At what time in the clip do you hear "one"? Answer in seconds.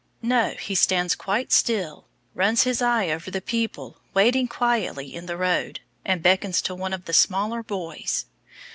6.73-6.91